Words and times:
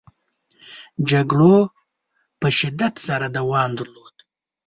جګړو 1.09 1.57
په 2.41 2.47
شدت 2.59 2.93
سره 3.07 3.25
دوام 3.37 3.69
درلوده. 3.79 4.21